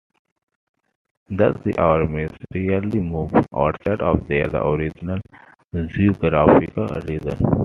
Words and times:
Thus, 1.29 1.57
the 1.63 1.77
armies 1.77 2.31
rarely 2.55 2.99
moved 2.99 3.35
outside 3.55 4.01
of 4.01 4.27
their 4.27 4.49
original 4.55 5.19
geographic 5.91 6.75
region. 7.07 7.37